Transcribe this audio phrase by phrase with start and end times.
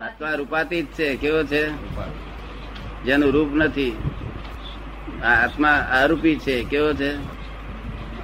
[0.00, 1.16] આત્મા રૂપાતીત છે.
[1.16, 1.68] કેવો છે?
[3.04, 3.96] જેનું રૂપ નથી.
[5.24, 6.64] આત્મા અરૂપી છે.
[6.64, 7.14] કેવો છે?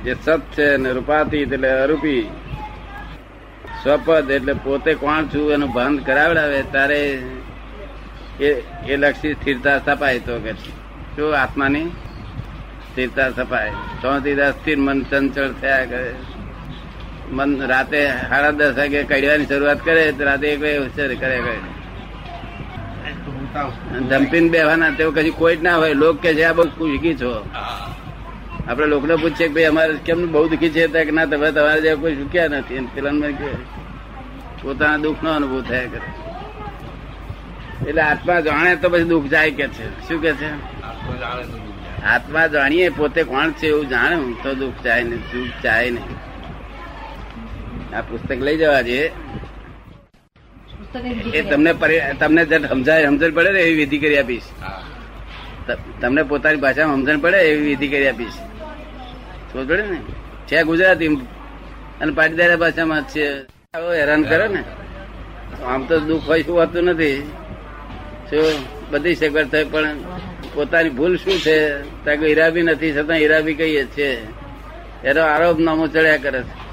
[0.03, 2.29] જે સત છે ને રૂપાતીત એટલે અરૂપી.
[3.83, 7.23] સ્વપદ એટલે પોતે કોણ છું એનું ભાન કરાવડાવે તારે
[8.41, 10.53] એ એ લક્ષી સ્થિરતા સ્થપાય તો કે
[11.17, 11.87] શું આત્માની?
[12.91, 13.71] સ્થિરતા સ્થપાય.
[14.03, 16.15] ચોથી સ્થિર મન ચંચળ થયા કરે.
[17.33, 21.81] મન રાતે સાડા દસ વાગે કડવાની શરૂઆત કરે, તો રાતે એક વાગે કરે કરે
[24.09, 25.95] ધમપીને બેવાના તેવું કદી કોઈ જ ના હોય.
[25.95, 27.49] લોક કે છે, આ બહુ સુખી છો.
[28.69, 30.87] આપડે લોકોને પૂછીએ કે, ભાઈ, અમારે કેમ બહુ દુઃખી છે?
[30.87, 32.89] કે, ના, તમે તમારે જેવા કોઈ સુખ્યા નથી.
[32.95, 33.11] પેલા
[34.63, 36.31] પોતાના દુઃખ નો અનુભવ થયા કરે.
[37.91, 40.09] એટલે આત્મા જાણે તો પછી દુઃખ જાય કે છે.
[40.09, 40.51] શું કે છે?
[42.05, 46.30] આત્મા જાણીએ પોતે કોણ છે એવું જાણ્યું તો દુઃખ જાય નહીં દુઃખ જાય નહીં.
[47.95, 49.13] આ પુસ્તક લઈ જવા છે.
[51.35, 51.73] એ તમને
[52.21, 54.43] તમને જરા સમજાય સમજણ પડે ને એવી વિધિ કરી આપીશ.
[56.01, 58.33] તમને પોતાની ભાષામાં સમજણ પડે એવી વિધિ કરી આપીશ.
[59.53, 59.97] સમજ પડે ને?
[60.47, 61.07] છે ગુજરાતી.
[62.01, 63.39] અને પાટીદાર ભાષામાં છે.
[63.77, 64.65] હેરાન કરે ને?
[65.65, 67.23] આમ તો દુઃખ હોય શું હોતું નથી.
[68.31, 68.45] શું?
[68.91, 69.97] બધી સગવડ થાય પણ
[70.55, 71.83] પોતાની ભૂલ શું છે?
[72.05, 74.09] ત્યાં કોઈ હીરાબી નથી છતાં હીરાબી કહીએ છે
[75.05, 76.70] એનો આરોપ નામો ચડ્યા કરે છે.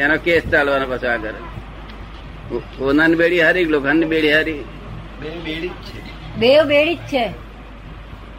[0.00, 1.38] તેનો કેસ ચાલવાનો પાછો આગળ.
[2.80, 4.60] ઓનાની બેડી હારી લોખંડની બેડી હારી?
[5.20, 5.88] બે બેડી જ
[6.38, 7.24] બેવ બેડી જ છે.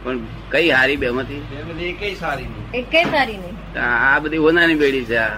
[0.04, 0.18] પણ
[0.50, 3.56] કઈ હારી બે માંથી છે બે બધી એકય સારી એકેય સારી નહીં.
[3.82, 5.28] આ બધી ઓનાની બેડી છે આ.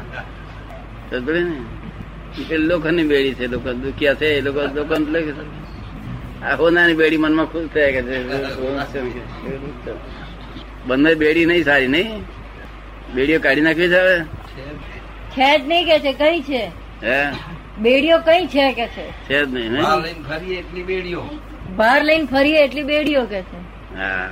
[1.13, 2.57] ને?
[2.57, 5.49] લોખંડની બેડી છે લોકો દુખિયા છે એ લોકો લોખંડ લઈ ગયા.
[6.47, 8.17] આ હોનાની બેડી મનમાં ખુશ થયા કે છે.
[10.87, 12.25] બંને બેડી નહીં સારી નહીં?
[13.15, 14.17] બેડીઓ કાઢી નાખવી છે હવે?
[15.37, 16.63] છે જ નહીં કે છે કઈ છે?
[17.03, 17.33] હે?
[17.79, 19.07] બેડીઓ કઈ છે કે છે?
[19.29, 21.23] છે જ નહીં બહાર લઈને ફરીએ એટલી બેડીઓ.
[21.77, 23.59] બહાર લઈને ફરીએ એટલી બેડીઓ કે છે?
[23.97, 24.29] હા.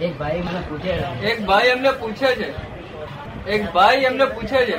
[0.00, 0.92] એક ભાઈ મને પૂછે
[1.30, 2.48] એક ભાઈ એમને પૂછે છે.
[3.46, 4.78] એક ભાઈ એમને પૂછે છે.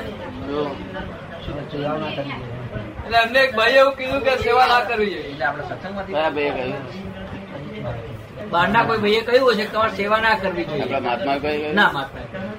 [3.05, 5.29] એટલે એમને એક ભાઈ એવું કીધું કે સેવા ના કરવી જોઈએ.
[5.29, 6.83] એટલે આપણે સત્સંગમાંથી કયા ભાઈએ કહ્યું.
[8.51, 10.99] બહારના કોઈ ભાઈએ કહ્યું છે કે તમારે સેવા ના કરવી જોઈએ.
[10.99, 11.75] મહાત્મા કહ્યું?
[11.75, 12.52] ના મહાત્મા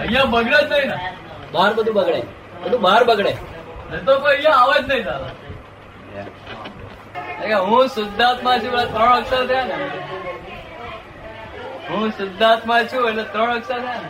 [0.00, 0.96] અહીંયા બગડે જ નહીં ને.
[1.54, 2.20] બહાર બધું બગડે.
[2.62, 3.32] બધું બહાર બગડે.
[4.06, 5.32] તો કોઈ અહીંયા આવે જ નહીં દાદા.
[7.68, 9.76] હું શુદ્ધાત્મા છું એટલે ત્રણ અક્ષર થયા ને.
[11.90, 14.08] હું શુદ્ધાત્મા છું એટલે ત્રણ અક્ષર થયા ને.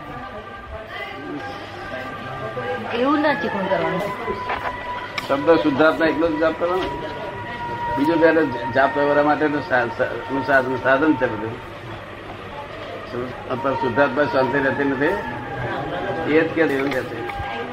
[3.00, 4.04] એવું નથી કોણ કરવાનું.
[5.26, 6.88] શબ્દ શુદ્ધાત્મા એકલો જ જાપ કરવાનો.
[7.96, 8.42] બીજું ત્યારે
[8.78, 9.64] જાપ કરવા માટેનું
[10.48, 11.54] સાધન સાધન છે બધું.
[13.82, 15.16] શુદ્ધાત્મા શાંતિ રહેતી નથી.
[16.30, 17.18] એ જ કે એવું કે છે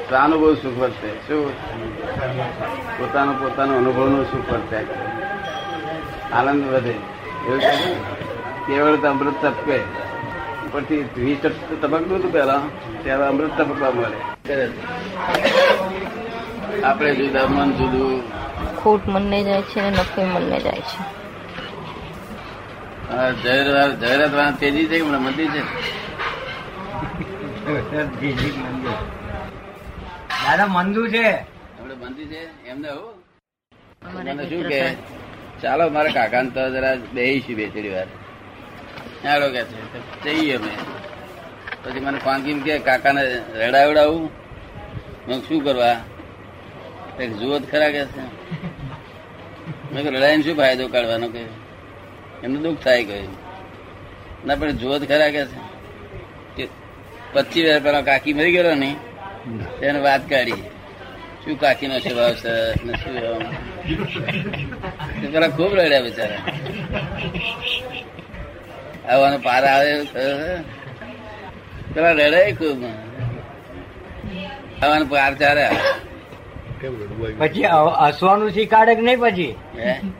[0.09, 1.41] સ્વાનુભવ સુખ વર્તે શું
[2.99, 4.79] પોતાનો પોતાનો અનુભવનો સુખ વર્તે
[6.33, 6.95] આનંદ વધે.
[7.47, 7.93] એવું કે?
[8.67, 9.79] કેવળ અમૃત તપકે.
[10.67, 11.37] ઉપરથી વીસ
[11.81, 12.61] તબકનું હતું પેલા
[13.03, 14.19] ત્યારે અમૃત તબકવા મળે.
[16.83, 18.21] આપણે જુદા મન જુદું.
[18.75, 20.99] ખોટ મનને જાય છે ને નફે મનને જાય છે.
[23.43, 25.61] જાહેરાત તેજી છે કે મંદી છે?
[30.45, 31.31] દાદા મંદુ છે?
[31.31, 32.67] આપણે મંદી છે?
[32.67, 33.23] એમને હો.
[34.13, 34.95] મને શું કે?
[35.61, 38.05] ચાલો મારા કાકા તો જરા બેહીશું બે ત્રણ વાર.
[39.23, 40.23] ચાલો કે છે.
[40.23, 40.69] જઈએ અમે.
[41.83, 44.29] પછી મને ફાંકી કે કાકાને રેડાવડાવું.
[45.27, 45.93] મેં શું કરવા?
[47.17, 48.21] કંઈક જુઓ ખરા કે છે.
[49.93, 51.27] મેં રડાઈને શું ફાયદો કાઢવાનો?
[51.27, 51.41] કે
[52.43, 53.37] એમને દુઃખ થાય કહ્યું
[54.45, 55.66] ના પણ જુઓ ખરા કે છે.
[57.37, 58.91] પચીસ હજાર પેલા કાકી મરી ગયેલો ને
[59.79, 60.63] તેને વાત કાઢી.
[61.41, 62.53] શું કાકી નો સ્વભાવ છે?
[62.85, 63.13] ને શું
[65.33, 66.41] પેલા ખૂબ રડ્યા બિચારા.
[69.11, 69.91] આવવાનો પાર આવે
[71.93, 72.81] પેલા રડાય ખૂબ.
[74.83, 75.65] આવવાનો પાર ચારે
[77.39, 77.65] પછી
[78.07, 79.53] હસવાનું શીખવાડે કે નહીં પછી?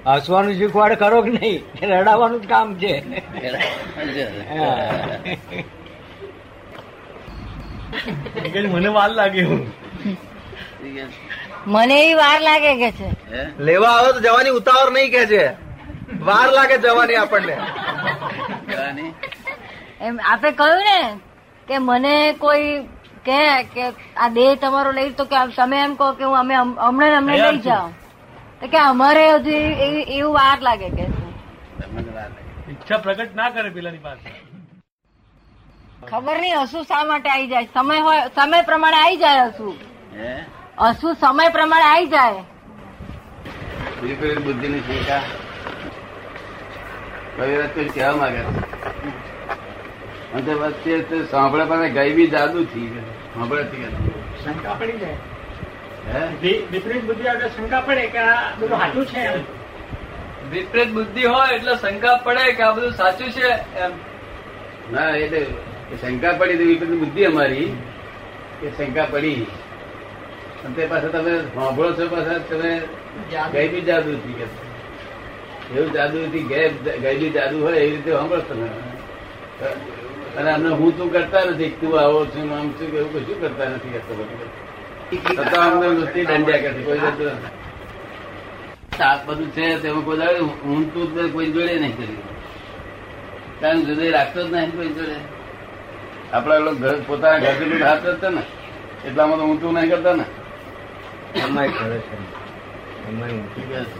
[0.08, 1.58] હસવાનું શીખવાડે કરો કે નહીં?
[1.92, 2.94] રડાવાનું જ કામ છે.
[8.70, 9.62] મને વાર લાગે હું
[11.68, 13.08] મને એ વાર લાગે કે છે.
[13.60, 15.44] લેવા આવે તો જવાની ઉતાવળ નહીં કે છે.
[16.22, 17.56] વાર લાગે જવાની આપણને.
[20.02, 21.00] એમ આપે કહ્યું ને
[21.68, 22.68] કે મને કોઈ
[23.26, 23.40] કે
[23.74, 23.86] કે
[24.18, 27.38] આ દેહ તમારો લઈ તો કે તમે એમ કહો કે હું અમે હમ- હમણાં અમને
[27.44, 27.88] લઈ જાઓ
[28.62, 31.06] તો કે અમારે હજી એવી એવું વાર લાગે કે.
[32.70, 34.30] ઈચ્છા પ્રગટ ના કરે પેલાની પાસે.
[36.02, 37.70] ખબર નહીં હસુ શા માટે આવી જાય?
[37.74, 39.68] સમય હોય સમય પ્રમાણે આવી જાય હસુ.
[40.84, 42.44] હસુ સમય પ્રમાણે આવી જાય.
[43.98, 45.22] બિલકુલ બુદ્ધિ ની શંકા
[47.36, 48.44] કવિરાજ કોઈ કહેવા માંગે?
[50.34, 52.88] અને વચ્ચે તે સાંભળે પણ ગઈબી જાદુ થી
[53.30, 53.90] સાંભળે થી કે
[54.42, 55.20] શંકા પડી જાય.
[56.72, 59.24] વિપરીત બુદ્ધિ આવે શંકા પડે કે આ બધું સાચું છે
[60.52, 63.48] વિપરીત બુદ્ધિ હોય એટલે શંકા પડે કે આ બધું સાચું છે
[63.80, 63.94] એમ.
[64.92, 65.42] ના એટલે
[65.92, 67.70] એ શંકા પડી તો વિપરીત બુદ્ધિ અમારી
[68.64, 69.42] એ શંકા પડી.
[70.64, 72.72] અને તે પાછા તમે સાંભળો છો પાછા તમે
[73.54, 74.46] ગયબી જાદુ થી કે
[75.74, 76.46] એવું જાદુ થી
[77.02, 78.68] ગયબી જાદુ હોય એવી રીતે સાંભળો તમે.
[80.38, 83.70] અને અમને હું તું કરતા નથી તું આવો છું આમ છું કે એવું કશું કરતા
[83.70, 84.50] નથી કરતો બધું
[85.38, 87.36] છતાં અમને નુસતી દંડ્યા કરતી કોઈ જતું
[88.98, 92.26] સાત બધું છે તેમાં કોઈ દાડે હું તું તો કોઈ જોડે નહીં કર્યું
[93.62, 95.18] કારણ જુદે રાખતો જ નહીં કોઈ જોડે.
[96.34, 98.42] આપડા લોકો ઘર પોતાના ઘર કેટલું હાથ કરતા ને
[99.06, 100.26] એટલામાં તો ઊંચું નહીં કરતા ને.
[101.68, 102.18] કરે છે.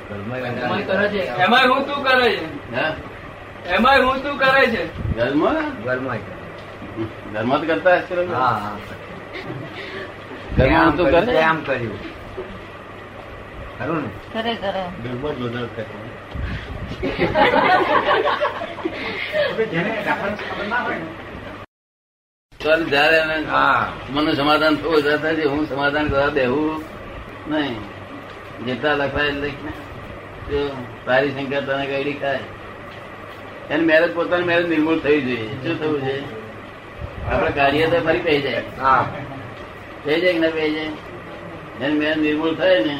[0.10, 0.42] ઘરમાં
[1.10, 1.18] છે.
[1.18, 2.46] એમાંય હું તું કરે છે.
[2.76, 3.98] હે?
[3.98, 4.84] હું તું કરે છે.
[5.16, 5.84] ઘરમાં?
[5.84, 6.18] ઘરમાં
[7.34, 8.34] ઘરમાં તો કરતા હશે લોકો.
[8.34, 8.78] હા હા.
[10.58, 11.42] ઘરમાં તું કર્યું, કરે?
[11.42, 12.00] આમ કર્યું.
[13.80, 14.10] ખરું ને?
[14.34, 14.84] કરે કરે.
[19.48, 21.27] હવે જેને reference ખબર
[22.68, 23.20] તો જયારે
[24.12, 26.84] મને સમાધાન થવું જતા હું સમાધાન કરવા દેવું
[27.52, 27.76] નહીં.
[28.66, 29.74] જેટલા લખાય એટલે લખીને
[30.50, 30.60] જો
[31.06, 32.40] તારી શંકા તને ગઈડી ખાય.
[33.70, 35.48] એને મેરેજ પોતાની મેરેજ નિર્મૂળ થવી જોઈએ.
[35.64, 36.16] શું થવું છે?
[37.28, 38.64] આપડે કાર્ય તો ફરી પહી જાય.
[38.82, 39.06] હા.
[40.06, 40.90] થઈ જાય કે ના પહી જાય?
[41.82, 42.98] એને મેરેજ નિર્મૂળ થાય ને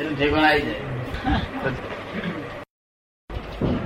[0.00, 0.82] એટલે ઠેકાણ આવી જાય.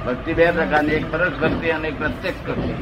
[0.07, 2.73] ભક્તિ બે પ્રકારની એક પરસ ભક્તિ અને એક પ્રત્યક્ષ ભક્તિ.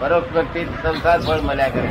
[0.00, 1.88] પરોક્ષ ભક્તિ સંસાર ફળ મળ્યા કરે.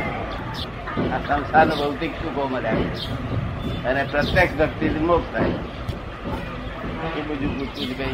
[1.10, 3.88] આ સંસાર ભૌતિક સુખો મળ્યા કરે.
[3.88, 5.44] અને પ્રત્યક્ષ ભક્તિ મોક્ષ થાય.
[5.44, 8.04] એ બધું છે.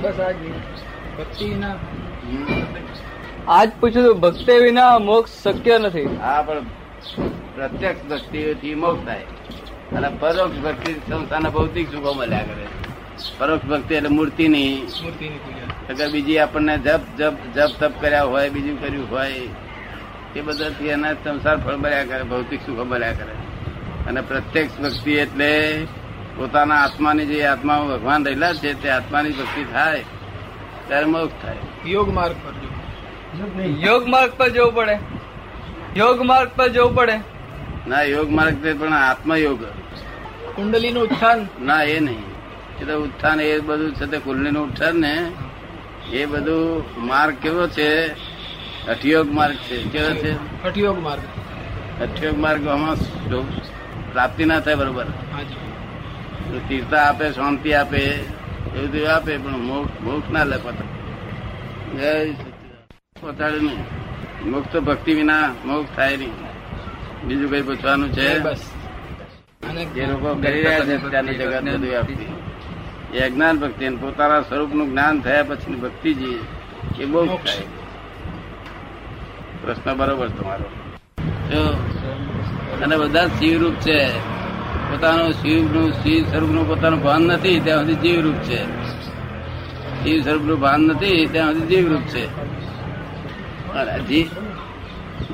[3.47, 6.17] આજ પૂછ્યું તો ભક્તિ વિના મોક્ષ શક્ય નથી.
[6.17, 6.61] હા પણ
[7.55, 9.21] પ્રત્યક્ષ ભક્તિથી મોક્ષ થાય.
[9.97, 12.67] અને પરોક્ષ ભક્તિ સંસ્થાના ભૌતિક સુખો મળ્યા કરે.
[13.39, 14.83] પરોક્ષ ભક્તિ એટલે મૂર્તિની.
[15.91, 19.33] અગર બીજી આપણને જપ જપ જપ તપ કર્યા હોય બીજું કર્યું હોય
[20.37, 23.35] એ બધાથી એના સંસાર ફળ મળ્યા કરે ભૌતિક સુખ ભર્યા કરે.
[24.09, 25.87] અને પ્રત્યક્ષ ભક્તિ એટલે
[26.37, 30.05] પોતાના આત્માની જે આત્મા ભગવાન રહેલા છે તે આત્માની ભક્તિ થાય
[30.89, 31.57] ત્યારે મોક્ષ થાય.
[31.87, 32.53] યોગ માર્ગ પર
[33.69, 34.99] યોગ માર્ગ પર જવું પડે.
[35.97, 37.13] યોગ માર્ગ પર જવું પડે.
[37.89, 39.65] ના યોગ માર્ગ પણ આત્મયોગ.
[40.57, 41.47] કુંડલી નું ઉત્થાન.
[41.63, 42.23] ના એ નહીં.
[42.81, 45.33] એ તો ઉત્થાન એ બધું છે તે કુંડલી નું ઉત્થાન ને
[46.13, 48.09] એ બધું માર્ગ કેવો છે
[48.89, 50.33] અઠયોગ માર્ગ છે કેવો છે?
[50.69, 51.23] અઠયોગ માર્ગ.
[52.03, 52.99] અઠયોગ માર્ગ આમાં
[54.13, 55.07] પ્રાપ્તિ ના થાય બરોબર.
[56.69, 58.01] તીર્થા આપે શાંતિ આપે
[58.77, 59.59] એવું બધું આપે પણ
[60.05, 60.57] મોક્ષ ના લે.
[63.23, 63.81] પતાડે નહીં
[64.51, 66.35] મોક્ષ તો ભક્તિ વિના મોક્ષ થાય નહીં.
[67.27, 68.29] બીજું કઈ પૂછવાનું છે?
[69.95, 72.29] જે લોકો કરી રહ્યા છે ત્યાંની જગત બધું આપતી
[73.15, 76.31] એ અજ્ઞાન ભક્તિ પોતાના સ્વરૂપનું જ્ઞાન થયા પછી ભક્તિ જે
[77.03, 77.65] એ બહુ થાય.
[79.63, 80.65] પ્રશ્ન બરોબર તમારો.
[82.83, 84.07] અને બધા શિવરૂપ છે.
[84.91, 88.65] પોતાનું શિવનું, શિવ સ્વરૂપનું પોતાનું ભાન નથી, ત્યાં સુધી જીવરૂપ છે.
[90.05, 92.27] શિવ સ્વરૂપનું ભાન નથી, ત્યાં સુધી જીવરૂપ છે.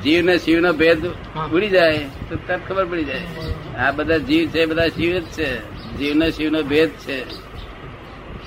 [0.03, 1.07] જીવ ને શિવ નો ભેદ
[1.53, 3.23] ઉડી જાય, તો તરત ખબર પડી જાય.
[3.79, 5.51] આ બધા જીવ છે બધા શિવ જ છે.
[5.99, 7.21] જીવ ને શિવ નો ભેદ છે.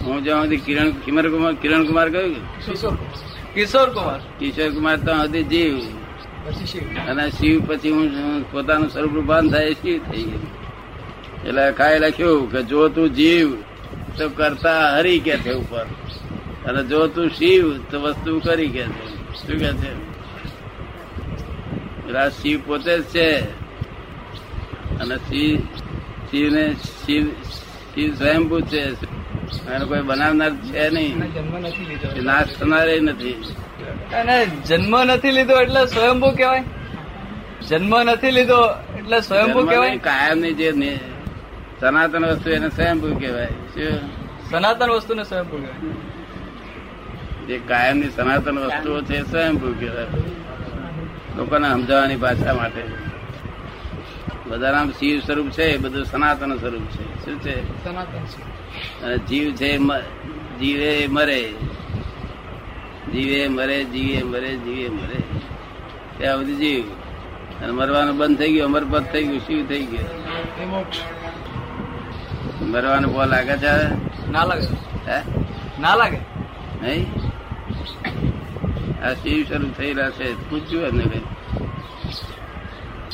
[0.01, 2.36] હું જ્યાં સુધી કિરણ, કિમર કુમાર, કિરણ કુમાર કહ્યું?
[3.53, 4.19] કિશોર કુમાર.
[4.39, 5.79] કિશોર કુમાર તો સુધી જીવ.
[7.07, 10.41] અને શિવ પછી હું પોતાનું સ્વરૂપ ભાન થાય શિવ થઈ ગયું.
[11.43, 13.61] એટલે કાંઈ લખ્યું કે જો તું જીવ
[14.17, 15.85] તો કરતા હરી કે છે ઉપર.
[16.65, 19.33] અને જો તું શિવ તો વસ્તુ કરી કે છે.
[19.33, 19.91] શું કે છે?
[22.07, 23.41] એટલે શિવ પોતે જ છે.
[24.99, 25.59] અને શિવ
[26.31, 27.31] શિવને શિવ
[27.95, 29.18] શિવ સ્વયંભૂ છે.
[29.75, 31.17] એનો કોઈ બનાવનાર છે નહીં.
[32.23, 33.31] નાશ થનાર નથી.
[34.13, 36.63] અને જન્મ નથી લીધો એટલે સ્વયંભૂ કહેવાય.
[37.69, 38.57] જન્મ નથી લીધો
[38.97, 39.97] એટલે સ્વયંભૂ કહેવાય.
[39.97, 40.99] કાયમની જે
[41.79, 43.47] સનાતન વસ્તુ એને સ્વયંભૂ કહેવાય.
[44.51, 47.47] સનાતન વસ્તુને સ્વયંભૂ કહેવાય.
[47.47, 50.05] જે કાયમની સનાતન વસ્તુઓ છે સ્વયંભૂ કહેવાય.
[51.37, 53.08] લોકોને સમજાવવાની ભાષા માટે.
[54.49, 57.25] બધા નામ શિવ સ્વરૂપ છે બધું સનાતન સ્વરૂપ છે.
[57.25, 57.83] શું છે?
[57.83, 59.77] સનાતન જીવ છે
[60.59, 61.53] જીવે મરે.
[63.13, 65.21] જીવે મરે જીવે મરે જીવે મરે.
[66.17, 66.83] ત્યાં બધું જીવ.
[67.63, 70.31] અને મરવાનું બંધ થઈ ગયું અમરપદ થઈ ગયું શિવ થઈ ગયો.
[72.61, 73.87] મરવાનું ભો લાગે છે
[74.31, 74.67] ના લાગે.
[75.11, 75.21] હે?
[75.79, 76.17] ના લાગે?
[76.81, 77.05] નહીં?
[79.03, 80.49] આ શિવ સ્વરૂપ થઈ રહ્યા છે.
[80.49, 81.21] પૂછ્યું ને કઈ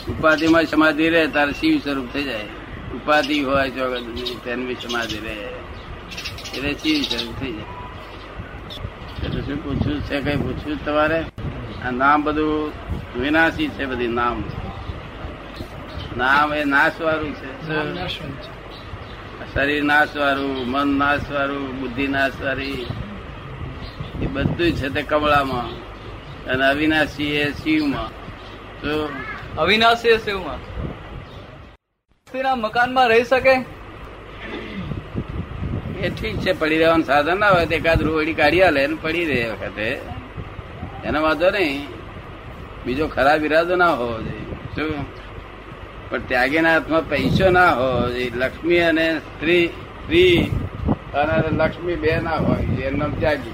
[0.09, 2.43] ઉપાધિમાં સમાધિ રહે તારે શિવ સ્વરૂપ થઈ જાય.
[2.93, 4.03] ઉપાધિ હોય ચોગત
[4.43, 5.35] તેની સમાધિ રહે.
[6.55, 7.63] એટલે શિવ સ્વરૂપ થઈ જાય.
[9.41, 10.01] શું પૂછ્યું?
[10.01, 11.25] છે કઈ પૂછ્યું તમારે?
[11.85, 12.71] આ નામ બધું
[13.21, 14.43] વિનાશી છે બધી નામ.
[16.17, 17.67] નામ એ નાશ વાળું છે.
[19.53, 22.85] શરીર નાશ વાળું મન નાશ વાળું બુદ્ધિ નાશ વાળી
[24.21, 25.67] એ બધું છે તે કમળામાં.
[26.45, 28.24] અને અવિનાશી એ શિવમાં.
[29.57, 33.51] અવિનાશી શિવમાં વ્યક્તિના મકાનમાં રહી શકે?
[35.99, 39.49] એ ઠીક છે, પડી રહેવાનું સાધન ના હોય એકાદ રોડી કાઢી આલે ને પડી રહે
[39.49, 40.01] વખતે.
[41.05, 41.87] એનો વાંધો નહીં.
[42.85, 44.39] બીજો ખરાબ ઈરાદો ના હોવો જોઈએ.
[44.75, 45.05] શું?
[46.09, 48.31] પણ ત્યાગીના હાથમાં પૈસો ના હોવો જોઈએ.
[48.35, 50.51] લક્ષ્મી અને સ્ત્રી સ્ત્રી
[51.13, 52.81] અને લક્ષ્મી બે ના હોય.
[52.81, 53.49] એમનો ત્યાગી.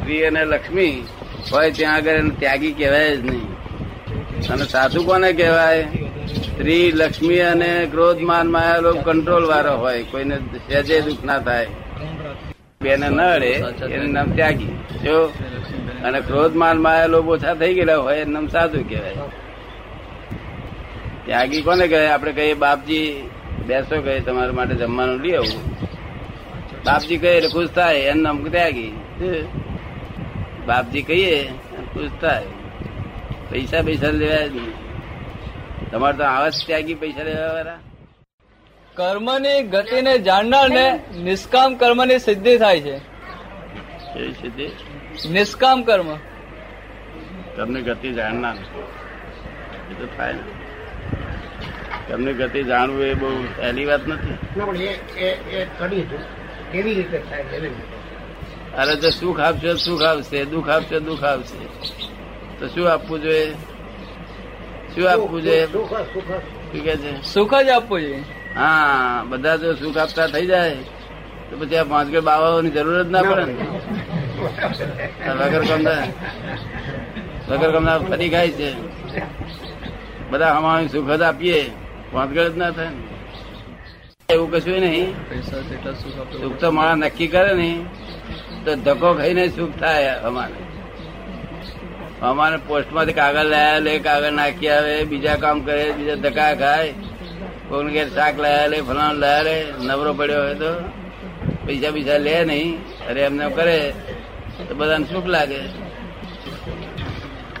[0.00, 1.04] સ્ત્રી અને લક્ષ્મી
[1.52, 3.65] હોય ત્યાં આગળ એને ત્યાગી કહેવાય જ નહીં.
[4.52, 5.82] અને સાધુ કોને કહેવાય?
[6.26, 11.66] સ્ત્રી, લક્ષ્મી અને ક્રોધ માન માયા લોક કંટ્રોલ વાળો હોય, કોઈને સહેજે દુઃખ ના થાય.
[12.82, 13.52] બેને ન અડે,
[13.94, 14.72] એનું નામ ત્યાગી.
[15.04, 15.32] જો,
[16.04, 19.16] અને ક્રોધ માન માયા લોભ ઓછા થઈ ગયેલા હોય, એનું નામ સાધુ કહેવાય.
[21.26, 22.06] ત્યાગી કોને કહે?
[22.06, 23.30] આપણે કહીએ, બાપજી,
[23.66, 25.62] બેસો કહે તમારા માટે જમવાનું લઈ આવું.
[26.84, 28.92] બાપજી કહે, એટલે ખુશ થાય, એનું નામ ત્યાગી.
[30.66, 31.44] બાપજી કહીએ,
[31.94, 32.42] ખુશ થાય.
[33.50, 34.72] પૈસા પૈસા લેવાય જ નહીં.
[35.90, 37.78] તમારે તો આવા ત્યાગી પૈસા લેવા વાળા.
[38.94, 42.96] કર્મની ગતિને જાણનારને નિષ્કામ કર્મની સિદ્ધિ થાય છે.
[44.18, 44.66] એ સિદ્ધિ?
[45.32, 46.16] નિષ્કામ કર્મ.
[47.56, 48.56] તમને ગતિ જાણનાર.
[49.90, 50.38] એ તો થાય ને.
[52.08, 54.38] તમને ગતિ જાણવું એ બહુ પહેલી વાત નથી.
[54.84, 54.88] એ
[55.18, 56.18] એ એ કરી હતું.
[56.72, 57.44] કેવી રીતે થાય
[58.76, 61.68] અરે જો સુખ આપશે તો સુખ આવશે દુઃખ આપશે તો દુઃખ આવશે
[62.58, 63.54] તો શું આપવું જોઈએ?
[64.92, 65.66] શું આપવું જોઈએ?
[65.72, 65.94] સુખ જ,
[66.72, 67.10] શું કે છે?
[67.22, 68.20] સુખ જ આપવું જોઈએ.
[68.54, 70.76] હા બધા જો સુખ આપતા થઈ જાય
[71.48, 73.54] તો પછી આ પાંચ બાવાની જરૂર જ ના પડે ને.
[75.38, 76.02] વગર કમના
[77.48, 78.70] વગર કમના ફરી ખાય છે.
[80.30, 81.60] બધા અમારું સુખ જ આપીએ
[82.14, 83.02] વાંધગળ જ ના થાય ને.
[84.34, 85.08] એવું કશું નહીં.
[85.44, 87.70] સુખ સુખ તો માણસ નક્કી કરે ને
[88.64, 90.65] તો ધક્કો ખાઈને સુખ થાય અમારે.
[92.22, 96.92] અમારે પોસ્ટમાંથી કાગળ લાયા લે કાગળ નાખી આવે બીજા કામ કરે બીજા ધક્કા ખાય.
[97.68, 99.56] કોઈને ઘેર શાક લાયા લે ફલાણું લાયા લે
[99.86, 100.70] નવરો પડ્યો હોય તો
[101.66, 102.70] પૈસા પૈસા લે નહીં.
[103.08, 103.78] અરે એમને એમ કરે
[104.68, 105.60] તો બધાને સુખ લાગે.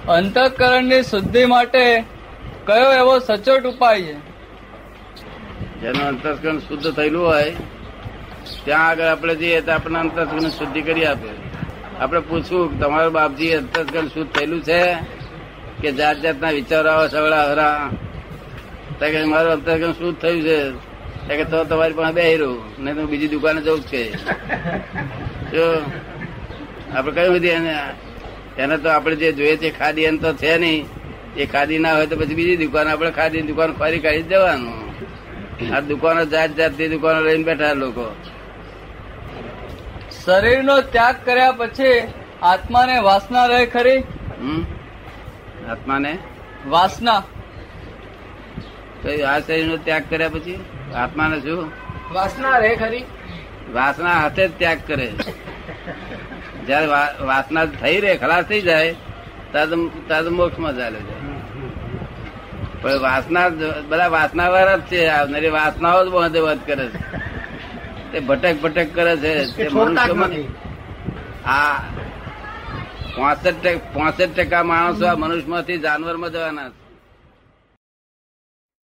[0.08, 2.04] અંતઃકરણની શુદ્ધિ માટે
[2.66, 4.16] કયો એવો સચોટ ઉપાય છે?
[5.80, 7.52] જેનું અંતઃકરણ શુદ્ધ થયેલું હોય
[8.64, 11.28] ત્યાં આગળ આપણે જઈએ તો આપણા અંતઃકરણ શુદ્ધિ કરી આપે.
[12.00, 14.80] આપણે પૂછવું તમારું બાપજી અંતસ્કરણ શુદ્ધ થયેલું છે?
[15.80, 17.90] કે જાત જાતના વિચારો આવે સવડા હરા
[19.00, 20.42] કે મારું અંતસ્કરણ શુદ્ધ થયું
[21.28, 21.36] છે?
[21.36, 23.92] કે તો તમારી પાસે બેહી રહું નહીં તો બીજી દુકાને જવું જ
[25.52, 25.66] જો,
[26.96, 27.74] આપણે કયું બધી એને
[28.58, 30.84] એને તો આપણે જે જોઈએ છે, ખાદી એને તો છે નહીં.
[31.36, 34.74] એ ખાદી ના હોય તો પછી બીજી દુકાન આપણે ખાદી દુકાન ફરી કાઢી જવાનું
[35.74, 38.06] આ દુકાનો જાત જાતની દુકાનો લઈને બેઠા લોકો.
[40.26, 41.98] શરીરનો ત્યાગ કર્યા પછી
[42.42, 44.00] આત્માને વાસના રહે ખરી?
[45.70, 46.12] આત્માને?
[46.66, 47.20] વાસના.
[49.28, 50.56] આ શરીરનો ત્યાગ કર્યા પછી?
[50.94, 51.70] આત્માને શું?
[52.14, 53.04] વાસના રહે ખરી.
[53.72, 55.08] વાસના હાથે જ ત્યાગ કરે.
[56.66, 56.86] જયારે
[57.26, 58.92] વાસના થઈ રહે ખલાસ થઈ જાય
[59.52, 61.20] ત્યારે મોક્ષમાં ચાલે જાય.
[62.82, 63.48] પણ વાસના
[63.88, 67.00] બધા વાસના વાળા જ છે આવનારી વાસનાઓ જ બધે વધ કરે છે.
[68.16, 69.32] તે ભટક ભટક કરે છે.
[69.56, 70.30] તે મનુષ્યમાં
[71.44, 71.78] આ
[73.94, 76.85] પોસઠ ટકા માણસો આ મનુષ્યમાંથી જાનવરમાં જવાના છે.